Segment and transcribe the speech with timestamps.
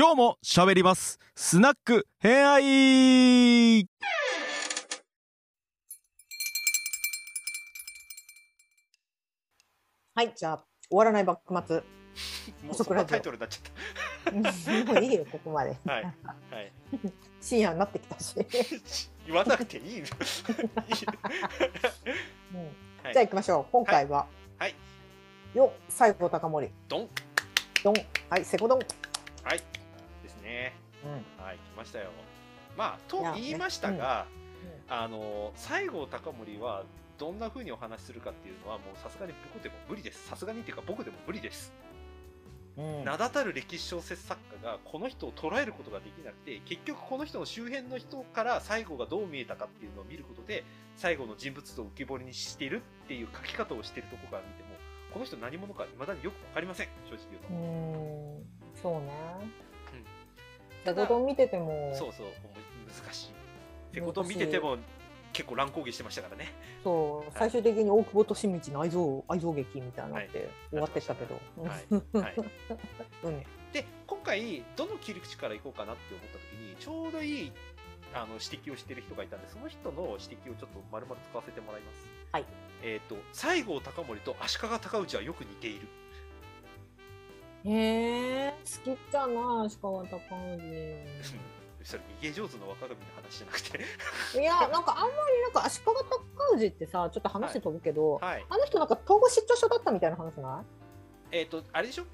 [0.00, 3.86] 今日も喋りますスナック偏愛
[10.14, 11.76] はい、じゃあ、終わらない幕末。
[12.66, 15.76] もうそんなタイトルになっちゃっもういいよ、ここまで。
[15.84, 15.92] た。
[15.92, 16.04] はい。
[16.04, 16.14] はい。
[17.42, 18.34] 深夜になってきたし。
[19.28, 19.90] 言わなくていいの。
[19.90, 20.02] いい
[22.54, 22.58] うん
[23.04, 23.66] はいじゃあ行きましょう。
[23.70, 24.26] 今回は、
[24.58, 24.74] はい。
[25.52, 26.72] よ、西郷隆盛。
[26.88, 27.08] ドン。
[27.84, 27.94] ドン。
[28.30, 28.78] はい、セコドン。
[29.44, 29.79] はい。
[31.04, 31.44] うん。
[31.44, 32.10] はい、来ましたよ。
[32.76, 34.26] まあ、と言いましたが、
[34.88, 36.84] うあの、西郷隆盛は、
[37.18, 40.26] どんな風にお話しするかっていうのは、もうさすがに僕でも無理です。
[40.26, 41.72] さすがにっていうか、僕でも無理です。
[42.76, 43.04] うん。
[43.04, 50.64] 名だたる歴史小説作家がこの人を捉えることができなくて結局この人の周辺の人から西郷がどう見えたかっていうのを見ることで
[50.96, 54.68] 西郷の人物像を浮き彫りにしてるっていう書き方をしてるとこから見ても
[55.12, 57.56] この人何者か未だによく分かりません正直言うと、う
[58.38, 58.80] ん。
[58.80, 59.10] そうね。
[61.26, 62.26] 見てても、そうそう
[63.04, 63.30] 難しい。
[63.94, 64.78] セコドン見てても
[65.32, 66.52] 結構乱高下してましたからね。
[66.82, 71.40] そう、最終的に大久保利通の愛憎愛憎劇みたいになって終わってったけど。
[71.62, 72.34] はい、はい、
[73.24, 73.42] うん。
[73.72, 77.52] で今回どの切り口からいこうかなって思った時にちょうどいい
[78.12, 82.08] あの指摘をしてる人がいたんでその人の指摘をちょっと丸々使わせてもらいます。
[82.32, 82.44] はい。
[82.82, 85.86] えっ、と西郷隆盛と足利尊氏はよく似ている
[87.64, 91.36] へえ、好きじゃない、足利尊氏。
[91.82, 94.38] それ逃げ上手の若神の話じゃなくて。
[94.38, 98.44] いや、なんかあんまりなんか足利尊氏ってさ、ちょっと話飛ぶけど、はい。
[98.48, 100.62] あの人なんか統合失調症だったみたいな話な
[101.32, 101.36] い？
[101.38, 102.04] えっ、とあれでしょ？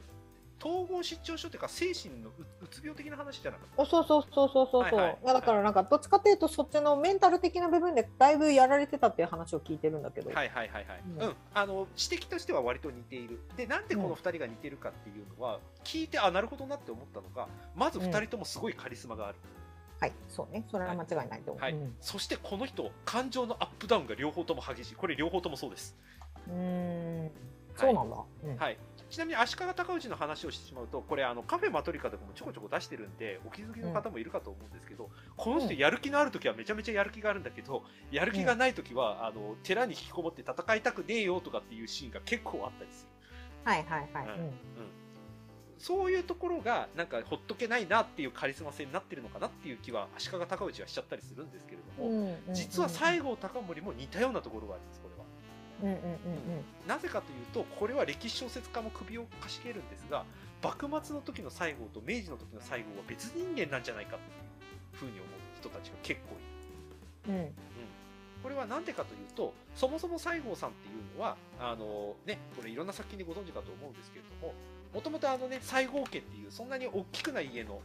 [0.58, 3.82] 統合失調症っていうか精神のううつ病的な話じゃなかった？
[3.82, 4.88] あそうそうそうそうそう。
[4.90, 5.08] そう、はい。
[5.08, 11.26] はいだからなんかどっちかっていうとそっちのメンタル的な部分でだいぶやられてたっていう話を聞いてるんだけど、はいはいはいはい、うん。
[11.28, 13.40] うん、あの指摘としては割と似ている。
[13.56, 19.38] でなんでこの2人が似てるかっていうのは、聞いてあなるほどなって思ったのがまず2人ともすごいカリスマがある、
[20.00, 20.12] はい。
[20.28, 20.64] そうね。
[20.70, 21.72] それは間違いないと思う、はい。
[21.72, 21.94] うん。
[22.00, 25.96] そしてこの人感情のアップダウンが両方とも激しいこれ両方ともそうです、
[26.48, 27.30] うーん
[27.76, 28.78] そうなんだ、うんはい、
[29.08, 43.10] ちなみに足利尊氏の話をしてしまうとこれあのカフェマトリカでもちょこちょこ出してるんでお気づきの方もいるかと思うんですけど、この人やる気のある時はめちゃめちゃやる気があるんだけどやる気がない時は、あの寺に引きこもって戦いたくねえよとかっていうシーンが結構あったりする。
[43.64, 44.52] はいはいはい、うん。
[45.78, 52.54] そういうところがなんかほっとけないなっていうカリスマ性になってるのかなっていう気は足利尊氏はしちゃったりするんですけれども、うんうんうん。
[52.54, 55.25] 実は西郷隆盛も似たようなところがありますこれは。
[55.82, 55.98] うんうんうん
[56.88, 60.24] なぜかというとこれは歴史小説家も首をかしげるんですが
[60.62, 64.32] 幕末の時の西郷と明治の時の西郷は別人間なんじゃないかってい
[64.94, 65.24] うふうに思う
[65.58, 66.36] 人たちが結構
[67.28, 67.38] いる。
[67.38, 67.44] うん。
[67.44, 67.52] うん。
[68.42, 74.54] これは何でかというとそもそも西郷さんっていうのはあの、ね、これいろんな作品でご存知かと思うんですけれども
[74.94, 77.80] もともとあのね西郷家っていうそんなに大きくない家の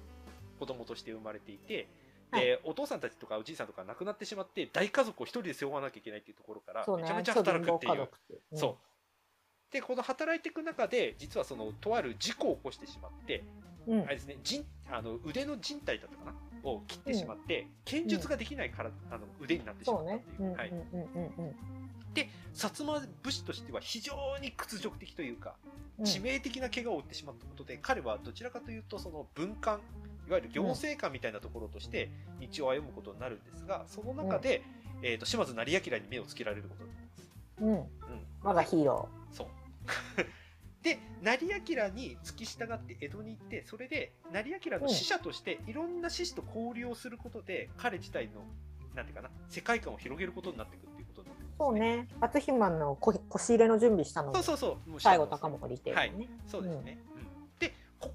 [0.60, 1.88] 子供として生まれていて、
[2.32, 8.10] でお父さんたちとかおじいさんとか亡くなってしまって大家族を一人で背負わなきゃいけないっていうところからめちゃめちゃ働くっていう。
[8.56, 8.78] そう。
[9.74, 13.46] で、この働いていく中で、実はその、とある事故を起こしてしまって、
[13.88, 14.02] うん。
[14.02, 16.70] あれですね、人あの腕の人体だったかな？
[16.70, 20.58] を切ってしまって、剣術ができないから、あの腕になってしまったっていう。
[20.58, 20.70] はい。
[20.70, 21.56] うんうんうんうんうん。
[22.14, 25.56] で、薩摩武士としては非常に屈辱的というか、
[26.00, 26.06] うん。
[26.06, 29.82] 致命的な怪我を負ってしまったことで、彼はどちらかというと、その文官、い
[30.32, 32.10] わゆる行政官みたいなところとして
[32.56, 34.64] 道を歩むことになるんですが、その中で、
[35.04, 37.32] えっ、と、島津成明に目をつけられることになります。
[37.62, 37.86] うんうん。
[38.44, 39.48] 我がヒーロそう。
[40.84, 48.42] で、成明に付き従って江戸に行って、それで成明の使者としていろんな志士と交流をすることで、彼自体の、
[48.96, 51.74] なんていうかな、世界観を広げることになっていくっていうことになってすそう。
[51.74, 54.90] ね篤姫のこ腰入れの準備したのそうそうそう。
[54.90, 56.98] もう最後高盛っていうのはいね、そうですね。
[57.06, 57.11] うんで、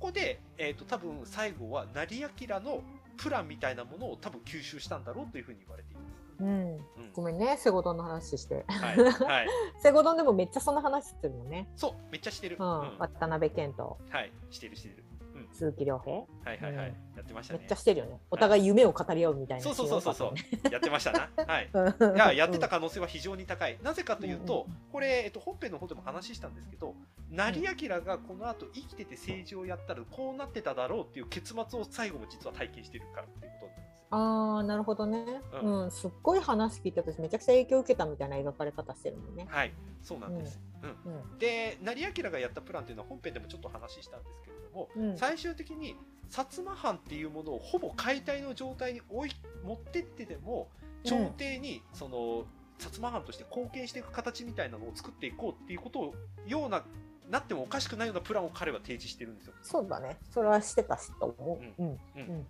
[0.00, 2.82] ここで、えっ、と、多分最後は成明の
[3.16, 6.06] プランみたいなものを多分吸収したんだろうというふうに言われています。
[6.38, 6.80] うん、うん
[7.14, 8.98] ごめんねセゴドンの話してはい。
[8.98, 9.48] はい。
[9.80, 12.56] セゴドンでもめっちゃその話してるのね、そう、めっちゃしてる。
[12.58, 14.32] ううんん渡辺謙とはい。
[14.50, 15.04] してるしてる。
[15.34, 15.48] うん。
[15.52, 16.26] 鈴木亮平はい
[16.60, 16.94] はいはい。
[17.15, 17.58] やってましたね。
[17.60, 17.76] めっちゃ。
[17.76, 18.20] してるよね。
[18.30, 20.34] お互い夢を語り合うみたいなそうそうそうそうそう。
[20.72, 21.30] やってましたな。
[21.46, 21.70] はい。
[22.16, 23.78] いや、やってた可能性は非常に高い。
[23.82, 26.94] なぜかというと、これ、えっと、本編の方でも話したんですけど、
[27.30, 33.96] 成明がこの後生きてて政治をやったらこうなってただろうっていう結末を最後も実は体験してるからっていうことなんですよ。
[34.10, 35.24] ああなるほどね、
[35.62, 35.90] ううん。
[35.90, 39.72] すっごい話聞いて私めちゃくちゃ影響を受けたみたいな描かれ方してるもんね、はい、
[40.02, 40.60] そうなんです。
[40.82, 41.12] うん。
[41.12, 41.38] うん。
[41.38, 45.16] で、成明がやったプランっていうのは本編でもちょっと話したんですけれども、うん。
[45.18, 45.96] 最終的に
[46.30, 49.30] 薩摩藩っていうものをほぼ解体の状態に置い
[49.64, 50.68] 持ってってでも
[51.04, 52.46] 朝廷にその
[52.78, 56.14] 薩摩藩として貢献していく形みたいなのを作っていこうっていうことを
[56.46, 56.82] ような
[57.30, 59.54] なってもおかしくないようなプランを彼は提示してるんですよ。
[59.62, 60.16] そうだね。
[60.30, 61.82] それはしてたしと思う。
[61.82, 61.88] うん。
[61.90, 62.46] ううんん。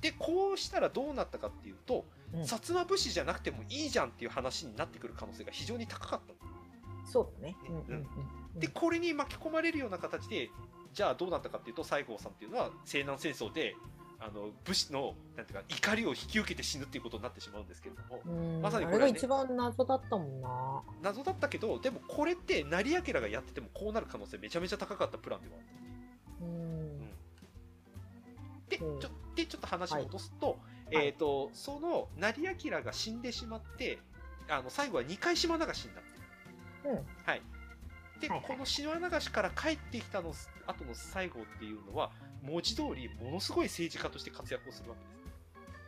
[0.00, 2.04] でこうしたらどうなったかっていうと、
[2.34, 7.10] うん薩摩武士じゃなくてもいいじゃんっていう話になってくる可能性が非常に高かった。
[7.10, 7.56] そうだね。
[7.68, 8.06] うんうん
[8.54, 8.60] うん。
[8.60, 10.50] でこれに巻き込まれるような形で
[10.98, 13.76] じゃあどうなったかっていうと西郷さんっていうのは西南戦争で
[14.18, 20.82] あの武士のなんていうか怒りを引き受けて死ぬっていうことになってしまうんですけれどもうん、まさにこれはねあれが一番謎だったもんな。
[21.00, 25.62] 謎だったけどでもこれって成明がやっててもこうなる可能性めちゃめちゃ高かったプランではあっ
[26.40, 26.44] た。
[26.46, 26.98] うん。
[28.68, 29.00] で,、うん。
[29.00, 30.58] ちょでちょっと話を戻すと,、
[30.90, 30.96] い。
[30.96, 31.06] はい。
[31.06, 34.00] えー、とその成明が死んでしまって
[34.48, 36.02] あの最後は2回島流しになっ
[36.82, 36.90] てる。
[36.90, 37.06] うん。
[37.24, 37.42] はい
[38.20, 40.34] で、この島流しから帰ってきたの
[40.66, 42.10] 後の西郷っていうのは
[42.42, 45.18] 文字通りものすごい政治家として活躍をするわけです。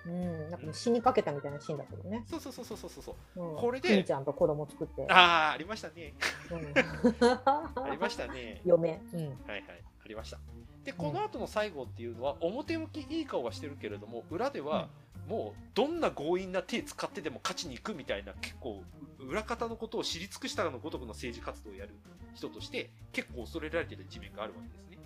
[0.06, 0.50] うん。
[0.50, 2.24] なんか死にかけたみたいなシーンだけどね。
[2.28, 3.40] そうそうそうそうそうそう。
[3.40, 5.06] うん、これで兄ちゃんと子供作って。
[5.10, 6.14] ああ、ありましたね。
[6.50, 8.60] うん、ありましたね。
[8.64, 9.00] 嫁。
[9.12, 9.20] うん。
[9.20, 9.62] はいはい、
[10.04, 10.38] ありました。
[10.84, 14.88] で、この後の西郷っていうのは、表向きいい顔はしてるけれども、裏では、
[15.28, 18.82] もう、どんな強引な手使ってでも勝ちに行くみたいな、結構、
[19.28, 21.94] 裏方のことを知り尽くしたかのごとくの政治活動をやる
[22.34, 24.98] 人として、結構恐れられている一面があるわけですね。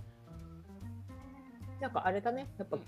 [1.80, 2.46] なんかあれだね。
[2.58, 2.82] やっぱうん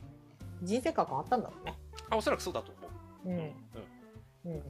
[0.62, 1.75] 人生観があったんだろうね。
[2.08, 3.28] あ、おそらくそうだと思う。
[3.28, 3.37] うん。
[3.37, 4.62] うんうん。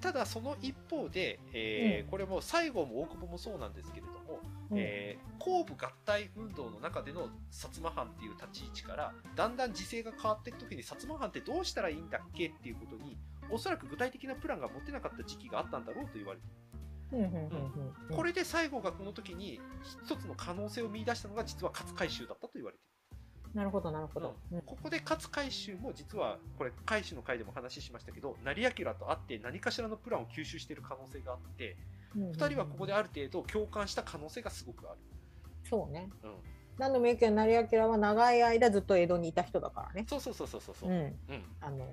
[0.00, 13.16] ただ、その一方で、えーうんこれも西郷も大久保もそうなんですけれども、うんえー後部合体運動の中での薩摩藩っていう立ち位置からだんだん時勢が変わっていく時に薩摩藩ってどうしたらいいんだっけっていうことに
[13.52, 18.16] おそらく具体的なプランが持てなかった時期があったんだろうと言われている。
[18.16, 22.92] これで西郷がこの時に一つの可能性を見出したのが実は勝海舟だったと言われている
[23.54, 24.34] なるほど、なるほど。
[24.50, 24.62] うん。
[24.62, 31.76] ここで勝海舟も実はこれ海舟の回でも話しましたけど成明と会って何かしらのプランを吸収している可能性があって
[32.16, 34.98] うん2人はここである程度共感した可能性がすごくある。
[35.68, 36.08] そうね。
[36.22, 36.32] うん
[36.78, 40.06] 何度も言うけど、成明は長い間ずっと江戸にいた人だからね。
[40.08, 40.92] そうそうそうそうそうそうう。
[40.92, 40.96] ん。
[40.96, 41.16] うん。
[41.60, 41.86] あの、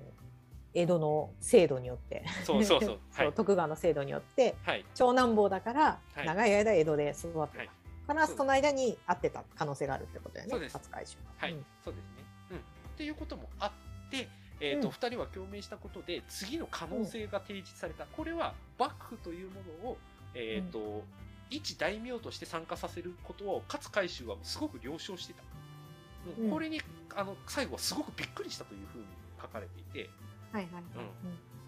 [0.74, 2.24] 江戸の制度によって。
[2.46, 3.00] そうそうそう。
[3.14, 3.34] はい。
[3.34, 4.86] 徳川の制度によって、はい。
[4.96, 7.60] 長男坊だから、はい長い間江戸で育ってた。
[7.60, 7.70] はい
[8.10, 10.52] から、その間に会ってた可能性があるってことだよね。
[10.52, 12.10] そうです勝海舟がはい、うんそうですね。
[12.52, 12.58] うん。
[12.58, 12.62] っ
[12.98, 14.28] ていうこともあって、
[14.60, 18.06] えっ、と、うん二、人は共鳴したことで、次の可能性が提示された。
[18.08, 19.98] これは、幕府というものを、
[20.34, 21.04] えっ、と、
[21.50, 25.44] 一大名として参加させることを、勝海舟はすごく了承してた。
[25.44, 26.82] うんうんこれに、
[27.16, 29.06] あの、最後はすごくびっくりしたというふうに
[29.42, 30.10] 書かれていて、
[30.52, 30.84] はいはいはい。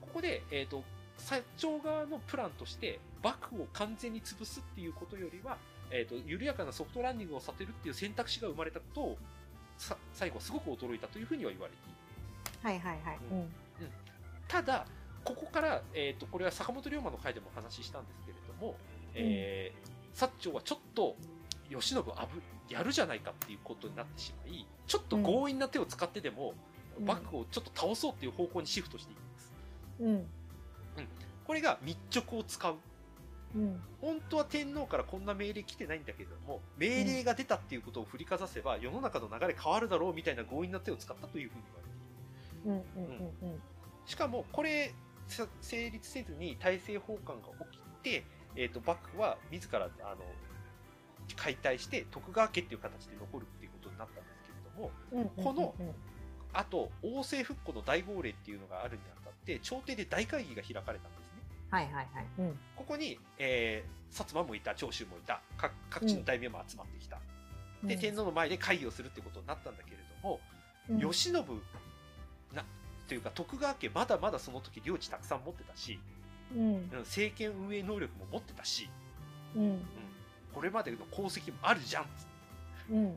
[0.02, 0.84] ここで、えっ、と、
[1.18, 5.58] 薩長側のプランとして、幕府を完全に潰すっていうことよりは、
[5.92, 9.18] えっ、と、緩やかなソフトランディングをさせるっていう選択肢が生まれたことを、
[9.78, 11.98] さ最後はすごく驚いたというふうには言われている。
[12.64, 13.18] はいはいはい。
[13.32, 13.54] ううん
[14.48, 14.86] ただ、
[15.24, 18.76] ここから、えっ、と、これは坂本龍馬の回でもお話ししたんですけれども、
[19.14, 21.16] えー、薩長はちょっと、
[21.70, 29.54] 慶喜あぶ、やるじゃないかっていうことになってしまい、ちょっと強引な手を使ってでも、うん幕府をちょっと倒そうっていう方向にシフトしていきます。
[30.00, 30.28] うん
[31.46, 32.76] これが密直を使う。
[33.56, 41.64] うん本当は天皇からこんな命令来てないんだけれども、命令が出たっていうことを振りかざせば、世の中の流れ変わるだろうみたいな強引な手を使ったというふうに
[42.64, 43.04] 言われている。
[43.04, 43.62] うんうんうんうん
[44.06, 44.94] しかも、これ、
[45.28, 48.24] さ成立せずに大政奉還が起きて、
[48.56, 50.24] えっ、と、幕府は自ら、あの、
[51.36, 55.94] 解体して徳川家っていう形で残るっていうことになったんですけれども、うんうんこのうん
[56.54, 61.42] あと、王政復古の大号令っていうのがあるにあたって、朝廷で大会議が開かれたんですね。
[61.70, 62.06] はいはいはい。
[62.40, 62.60] うん。
[62.76, 67.20] ここに、えー、薩摩もいた、長州もいた、各各地の大名も集まってきた。
[67.84, 70.40] で、天皇の前で会議をするってことになったんだけれども、
[70.90, 71.00] うん。
[71.00, 71.44] 慶喜な、
[73.08, 76.00] というか徳川家まだまだその時領地たくさん持ってたし、
[76.56, 76.62] うん。
[76.62, 78.90] うん政権運営能力も持ってたし、
[79.56, 79.64] うん。
[79.64, 79.82] うん、
[80.54, 82.32] これまでの功績もあるじゃんっつって。
[82.92, 83.16] うん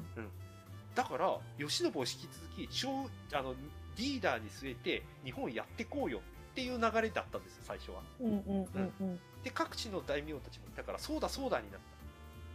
[0.95, 2.89] だから、慶喜を引き続き、超
[3.33, 3.55] あの
[3.97, 8.03] リーダーに据えて日本やってこうよっていう流れだったんですよ、最初は。
[8.21, 11.81] うんうんうんうんで、各地の大名たちもいたから、そうだそうだになっ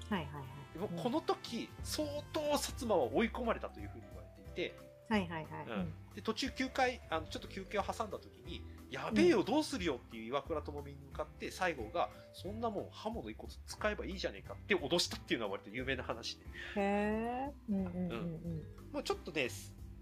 [0.10, 0.16] た。
[0.16, 0.74] はいはいはい。
[0.74, 4.76] でもこの時、相当薩摩は追い込まれたというふうに言われていて、
[5.08, 5.44] はいはいはい。
[5.68, 16.46] うんで途中休憩あのちょっと休憩を挟んだ時にやべえよどうするよっていう岩倉智美に向かって西郷がそんなもん刃物一個使えばいいじゃねえかって脅したっていうのは割と有名な話で。
[16.46, 17.52] へえ。
[17.70, 19.48] うんうんうんもうちょっとね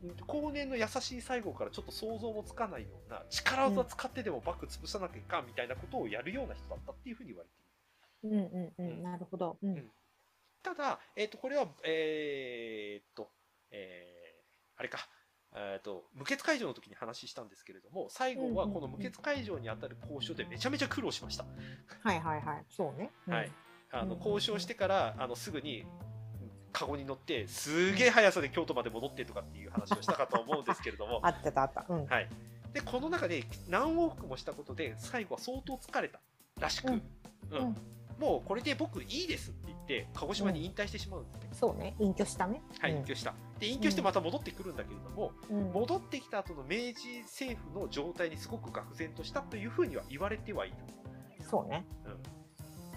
[0.04, 8.48] うん後年の優しい西郷からちょっと想像もつかないような力技使ってでもバック潰さなきゃいかんみたいなことをやるような人だったっていうふうに言われている。
[8.78, 9.04] うんうんうん。
[9.04, 9.58] なるほど。
[9.62, 9.92] うん。
[10.64, 13.30] ただ、えっ、と、これは、えーっと、
[13.72, 14.18] えー
[14.80, 15.10] あれか、
[15.60, 21.46] えーっと、無血会場の時に話したんですけれども、西郷はこの無血会場にあたる交渉でめちゃめちゃ苦労しました。
[22.04, 22.66] はいはいはい。
[22.70, 23.10] そうね。
[23.28, 23.52] うんはい。
[23.92, 25.86] あのうん交渉してからあのすぐに
[26.74, 31.86] カゴに乗ってすげえ速さで京都まで戻ってとかっていう話をしたかと思うんですけれども あってたあった。
[31.88, 32.06] うん。
[32.06, 32.30] はい、
[32.74, 36.20] でこの中で何往復もしたことで最後は相当疲れた
[36.60, 37.02] らしく、ううんん
[37.52, 41.96] うんもうこれで僕いいですって言って鹿児島に引退してしまうんですね、そうね。
[42.00, 42.62] 隠居したね。
[42.80, 45.72] はいうん隠居したで隠居してまた戻ってくるんだけれども、うん。
[45.72, 50.76] 戻ってきた後の明治政府の状態にすごく愕然としたというふうには言われてはいる、
[51.50, 51.86] そうね。
[52.06, 52.18] うん、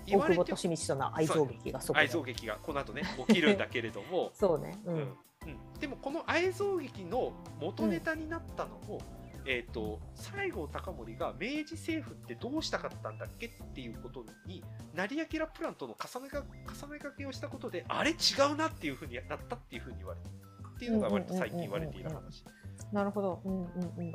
[0.07, 4.79] 言大われて久保利の愛憎劇がそこで愛憎劇がこの後ね起きるんだけれども そうね。
[4.85, 5.01] ううんん。
[5.47, 9.01] うん、でもこの愛憎劇の元ネタになったのも、
[9.47, 14.63] えー、と西郷隆盛が明治政府ってどうしたかったんだっけっていうことに
[14.95, 18.15] 成明プランとの重ねが重ね掛けをしたことであれ違
[18.53, 22.45] うなっていうふうになったっていうふうに言われてっていうのが割と最近言われている話。
[22.93, 23.41] なるほど。
[23.45, 23.69] うんうん
[23.99, 24.13] うんうん。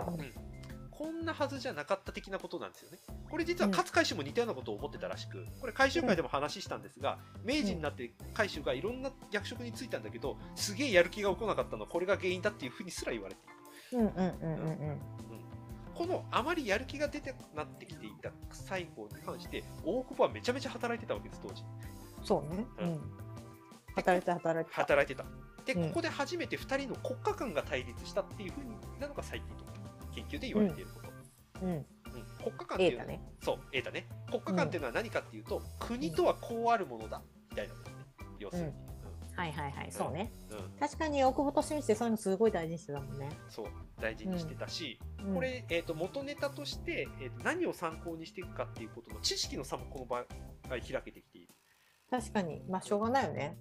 [0.90, 2.98] こんなはずじゃなかった的なことなんですよね。
[3.30, 13.55] これ実は勝海舟も似たようなことを思ってたらしくこれ回収会でも話したんですが明治になって海舟がいろんな役職に就いたんだけどすげえやる気が起こなかったのこれが原因だっていうふうにすら言われている
[15.96, 21.64] このあまりやる気が出てなってきていた西郷に関して大久保はめちゃめちゃ働いてたわけです当時。
[22.20, 22.26] うん。
[22.26, 22.66] そうね。
[22.80, 22.94] ううん。
[22.96, 23.02] ん。
[23.96, 24.82] 働いて働いてた。
[24.82, 25.26] 働いてた。
[25.66, 25.88] でうん。
[25.90, 29.64] ここで初めて2人の国家間が対立したっていうふうになのが最近の
[30.14, 31.72] 研究で言われていること、うん。
[31.72, 31.86] うん。
[32.44, 33.22] 国家間っていうのはね。
[33.42, 34.08] そうエータね。
[34.30, 37.96] 国家間っていうのは何かっていうと、国とはこうあるものだみたいなことね。
[38.40, 38.74] 要するに、
[39.36, 39.92] はいはいはい。
[39.92, 40.32] そうね。
[40.50, 43.30] うんうん確かに大久保利通ってそういうのすごい大事にしてたもんね。
[43.50, 43.66] そう
[44.02, 50.26] 大事にしてたし、うんこれ、えー、と元ネタとして、えー、と何を参考にしていくかっていうことの知識の差もこの場合
[50.70, 51.48] 開けてきている、
[52.12, 52.62] 確かに。
[52.70, 53.58] まあしょうがないよね。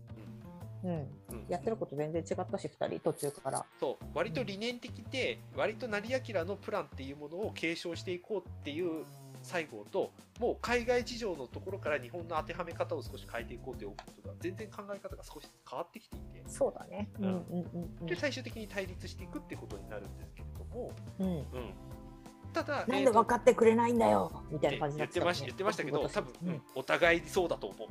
[0.84, 0.90] うん。
[0.90, 1.08] うん
[1.48, 3.64] やってること全然違ったし、二人途中から。
[3.78, 9.04] そう割と理念的で割と成明のプランっていうものを継承していこうっていう
[9.44, 10.10] 西郷と
[10.40, 17.08] もう海外事情のところから日本の当てはめ方を少し変えていこうということが全然考え方が少し変わってきていてそうだね。
[17.20, 21.26] うんうんうんで最終的に対立していくってことになるんですけれども、うん。
[21.26, 21.44] うん。
[22.60, 27.88] うん、ただなんで分かってくれないんだよみたいな感じ言ってました言ってましたけど多分、うんお互いそうだと思う、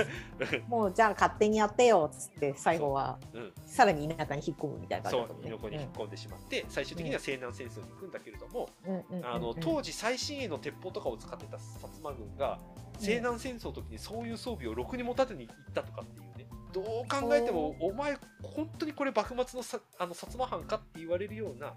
[0.68, 3.38] もうじゃあ勝手にやってよっつって最後はう。
[3.38, 9.26] ん、さらに田舎に引っ込むみたいな感そうじだったもんね猪子に引っ込んでしまって、最終的には西南戦争に行くんだけれども、うんうんうんうん。
[9.26, 12.58] あの当時最新鋭の鉄砲とかを使ってた薩摩軍が
[12.98, 21.74] 西南戦争の時にそういう装備をろくに持たずに行ったとかっていうねどう考えてもお前本当にこれ幕末のさあの薩摩藩かって言われるような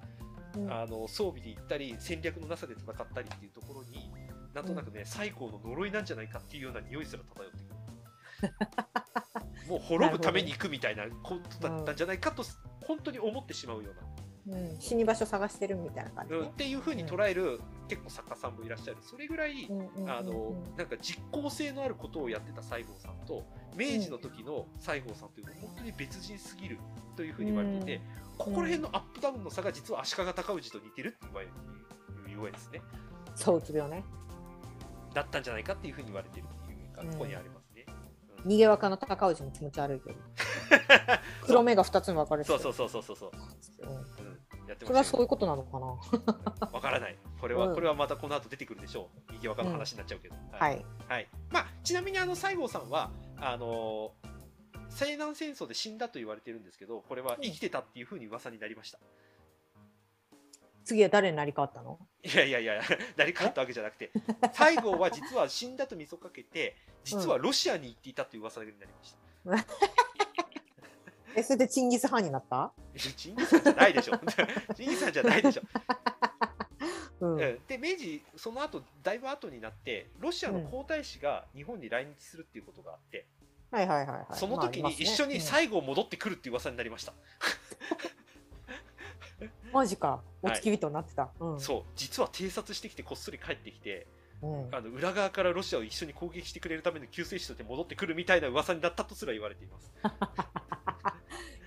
[0.56, 0.72] うん。
[0.72, 4.12] あの装備で行ったり戦略のなさで戦ったりっていうところに
[4.53, 7.79] なんとなくね、西郷の呪いなんじゃないかっていうような匂いすら漂ってくる。
[9.70, 12.44] もう滅ぶために行くみたいなことだったんじゃないかと
[12.86, 14.58] 本当に思ってしまうような。
[14.58, 14.79] うん。
[14.79, 16.34] 死に場所探してるみたいな感じ。
[16.34, 16.53] うん、っね。
[16.58, 18.98] ていうふうに捉える、結構作家さんもいらっしゃる。
[19.01, 19.70] それぐらい、
[20.08, 26.77] あのなんか実効性のあることをやってた西郷さんと明治の時の西郷さんというのは本当に別人すぎる
[27.15, 28.01] というふうに言われていて、
[28.38, 31.51] ここら辺のアップダウンの差が実は足利尊氏と似てるって言われる
[32.27, 32.81] ゆえですね
[33.36, 34.03] そううつ病ね。
[35.13, 37.86] だったんじゃないかっていうふうに言われているっていうのがここにありますね。
[38.45, 40.15] 逃げ若の高氏も気持ち悪いけど。
[41.45, 43.95] 黒目が二つに分かれてるそうそうそうそうそうそう、うん。
[43.95, 46.67] うん、やってそれはそういうことなのかな。
[46.71, 47.17] わからない。
[47.39, 47.75] これは、うん。
[47.75, 49.33] これはまたこの後出てくるでしょう。
[49.33, 50.86] 右若の話になっちゃうけど、はい。
[51.07, 51.27] はい。
[51.50, 54.13] まあ、ちなみにあの西郷さんはあの
[54.89, 59.00] 西南戦争で死んだと言われてるんですけどこれは生きてたっていうふうに噂になりました、
[60.84, 62.00] 次は誰になり変わったの？
[62.24, 62.81] いやいやいや
[63.15, 64.12] 誰かったわけじゃなくて
[64.53, 69.15] 西郷は実は死んだと見せかけて実はロシアに行っていたという噂になりまし
[69.46, 69.65] た、
[71.36, 72.74] え、それでチンギス・ハンになった？
[73.15, 74.17] チンギスさんじゃないでしょ。
[74.75, 75.62] チンギスさんじゃないでしょ、
[77.22, 77.31] うん。
[77.36, 77.38] うん。
[77.67, 83.25] で明治その後だいぶ後になってロシアの皇太子が日本に来日するっていうことがあって、
[83.71, 84.25] はいはいはいはい。
[84.33, 87.13] その時に一緒に最西郷戻ってくるっていう噂になりました、
[89.71, 90.21] マジか。
[90.41, 91.29] お付き人になってた。
[91.39, 91.59] うん。
[91.59, 94.07] そう実は偵察してきてこっそり帰ってきて
[94.41, 94.75] うん。
[94.75, 99.93] あの裏側からロシアを一緒に攻撃してくれるための救世主として戻ってくるみたいな噂になったとすら言われています。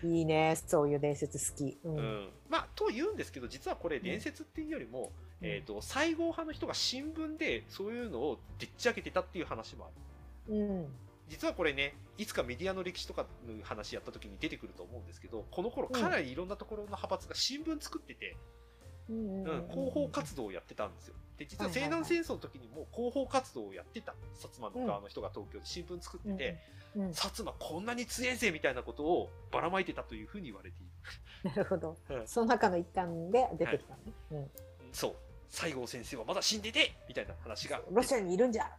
[0.07, 0.57] いいね。
[0.67, 1.79] そういう伝説好き。
[1.85, 1.89] う。
[1.89, 9.89] うんんまあ、と言うんですけど実はこれ伝説っていうよりも、えー、と西郷派の人が新聞でそういうのをでっち上げてたっていう話もあ
[10.51, 10.57] る。
[10.57, 10.89] うん。
[11.29, 18.37] 実はこれねいつかメディアの歴史とかの話やった時に出てくると思うんですけどこの頃かなりいろんなところの派閥が新聞作ってて、
[19.09, 21.15] うんうん広報活動をやってたんですよ。
[21.37, 26.59] で実は西はいはいはい南戦争の時にも広報活動をやってた薩摩の側の人が東京で新聞作ってて、
[26.95, 27.09] うん。
[27.11, 30.87] 薩摩こんなに強えぜみたいなことをばらまいてたというふうに言われてい
[31.45, 31.51] る。
[31.51, 31.97] なるほど。
[32.11, 34.01] うんその中の一環で出てきたね。
[34.31, 34.51] うん。
[34.93, 35.17] そう
[35.53, 38.71] 西郷先生はまだ死んでてみたいな話が、ロシアにいるんじゃ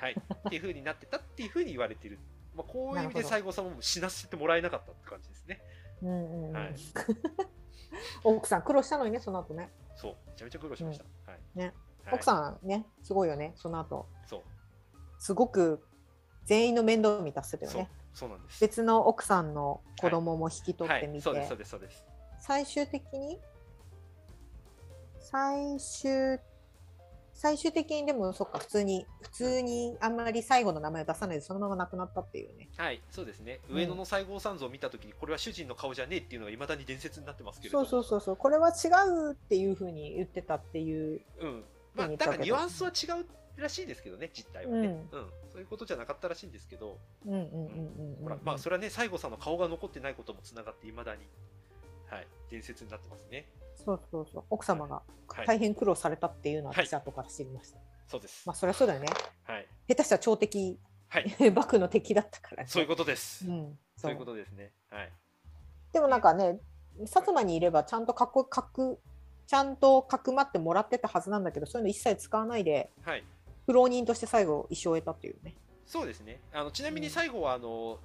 [0.00, 2.18] はい、っていう風になってたっていう風に言われてる。
[2.56, 5.60] まあ、こういう意味で西郷さんも死なせてもらえなかったって感じですね。
[6.02, 6.56] うんうんうん。
[6.56, 6.74] はい
[8.24, 9.70] 奥さん苦労したのにねその後ね。
[9.94, 11.04] そう、めちゃめちゃ苦労しました。
[11.30, 11.58] はい。
[11.58, 11.74] ね。
[12.04, 14.08] はい、奥さんねすごいよねその後。
[14.26, 14.42] そう、
[15.18, 15.84] すごく
[16.44, 18.60] 全員の面倒を見たしてたよね、そうなんです。
[18.60, 22.04] 別の奥さんの子供も引き取ってみて、はい、そうです、そうです、そうです。
[22.40, 23.38] 最終的に
[25.24, 26.38] 最終
[27.34, 33.60] 最終的にでもそっか普通に普通にあんまり最後の名前を出さないでそのまま亡くなったっていうねはい、そうですね。
[33.68, 37.84] うん上野の西郷三像を見たときに、これは主人の顔じゃねえっていうのがいまだに伝説になってますけれども。
[37.84, 41.64] そうそうそうそうこれは違うっていうふうに言ってたっていううん。
[41.94, 43.26] まあ、だからニュアンスは違う
[43.56, 44.78] らしいですけどね、実態はね。
[44.78, 45.30] ううんん。
[45.52, 51.22] そういうことじゃなかったらしいんですけど、うんうんうんうんうんほら、まあ、それはね、西郷さんの顔が残ってないこともつながって、いまだに、
[52.10, 53.46] はい、伝説になってますね。
[53.84, 58.46] そうそうそう奥様がはい大変苦労されたっていうのははい私後から知りました、そうです。
[58.46, 59.08] まあそりゃそうだよね
[59.44, 59.66] はい。
[59.88, 61.34] 下手したら超敵はい。
[61.54, 63.46] 幕の敵だったからねそういうことです。
[63.48, 64.72] うんそういうことですね。
[64.90, 65.12] はい。
[65.92, 66.58] でもなんかね、
[67.00, 68.98] 薩摩にいればちゃんとかくかく
[69.46, 73.24] ちゃんとかくまってもらってたはずなんだけど、そういうの一切使わないで、はい。
[73.66, 75.54] 苦労人として最後、一生を終えたっていうね。
[75.86, 76.40] そうですね。
[76.52, 77.98] あのちなみに最後は、あの、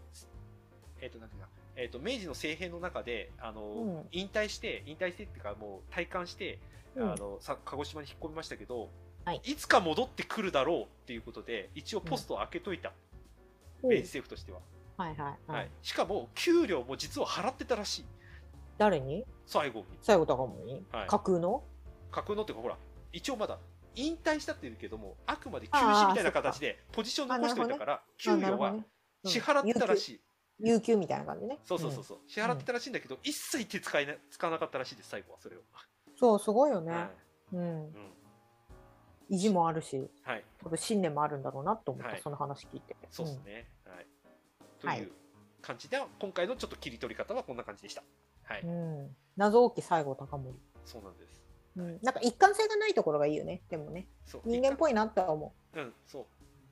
[1.01, 4.07] えっ、と、なんていうか、えっ、と、明治の政変の中で、あの、うん。
[4.11, 6.59] 引退して、引退してっていうか、もう退官して、
[6.95, 7.13] うん。
[7.13, 8.89] あの、さ、鹿児島に引っ込みましたけど、
[9.23, 9.41] はい。
[9.55, 12.91] つか戻ってくるだろうっていうことで、一応ポストを開けといた、
[13.81, 14.59] 明治政府としては。
[14.97, 15.69] はいはい、はいはい。
[15.81, 18.05] しかも、給料も実は払ってたらしい。
[18.77, 19.23] 誰に？
[19.45, 19.85] 最後に。
[20.01, 21.07] 最後高森に、はい。
[21.07, 21.63] 架空の？
[22.11, 22.77] 架空のっていうか、ほら、
[23.13, 23.57] 一応まだ、
[23.95, 28.75] 引退したって言うけども、あくまで休止みたいな形で、ポジション残しておいたから、給料は
[29.23, 30.21] 支払ってたらしい。
[30.59, 31.59] 有給みたいな感じね。
[31.63, 35.59] そうそうそうそう、支払ってたらしいんだけど、一切手使いな使わなかったらしいです、最後はそれを。
[35.59, 35.65] うん
[36.17, 36.91] そう、すごいよね。
[36.91, 37.11] は
[37.53, 37.61] うんい。
[37.61, 38.13] うん
[39.29, 42.95] 意地もあるし、はい、多分信念もあるんだろうなと思った、はいその話聞いて。
[43.11, 43.69] そうですね。
[43.85, 44.07] はい。
[44.79, 45.11] とはいいう
[45.61, 48.03] 感じで、今回のちょっと切り取り方はこんな感じでした。
[48.43, 48.99] はい、うん。
[49.01, 50.59] うん謎多き最後高森。
[50.83, 51.43] そうなんです。
[51.77, 51.99] うん。
[52.01, 53.61] なんか一貫性がないところがいいよね。
[53.69, 54.07] でもね。
[54.25, 55.79] そう人間っぽいなって思う。
[55.79, 56.25] うん、そう。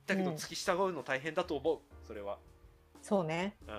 [0.06, 2.38] だけど、うん付き従うの大変だと思う、それは。
[3.02, 3.56] そうね。
[3.66, 3.74] うん。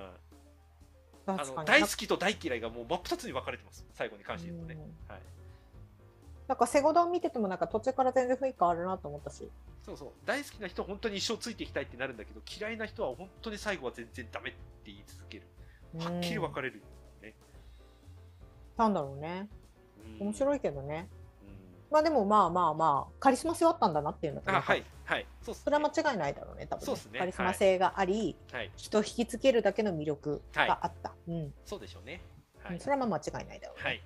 [1.28, 1.46] あ。
[1.46, 4.76] の大好きと大嫌いがもう真っ二つに分かれてます、最後に関して言うとね。
[4.76, 5.22] うんはい。
[6.48, 9.48] なんかセゴドン見ててもなんか途中から全然雰囲気変わるなと思ったし。
[9.86, 10.10] そうそう。
[10.26, 15.44] 大好きな人は本当に一生ついていきたいってなるんだけど、嫌いな人は本当に最後は全然ダメって言い続ける。
[16.00, 16.82] はっきり分かれる。
[18.78, 19.48] なんだろうね。
[20.22, 21.08] うん面白いけどね。
[21.89, 25.25] うんまあでもまあまあまあ、カリスマ性はあったんだなっていうのがあ、はい、はい。
[25.41, 25.91] そうっすそれはね。
[25.95, 26.86] 間違いないだろうね、多分、ね。
[26.86, 28.71] そうっすねカリスマ性があり、はい。
[28.75, 31.13] 人を引きつけるだけの魅力があった。
[31.28, 31.54] うん。
[31.65, 32.21] そうでしょうね。
[32.63, 32.80] はいうん。
[32.80, 33.84] それはまあ間違いないだろうね。
[33.84, 34.02] はい。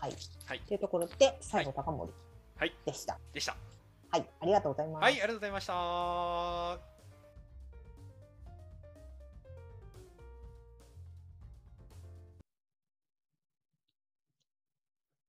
[0.00, 0.12] はい。
[0.46, 2.12] はいというところで、最後高森
[2.56, 2.74] はい。
[2.84, 3.18] でした。
[3.32, 3.56] でした。
[4.10, 4.26] はい。
[4.40, 5.02] ありがとうございます。
[5.02, 6.94] はい、ありがとうございました。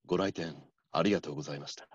[0.05, 0.55] ご来店
[0.97, 1.87] ありがとうございました。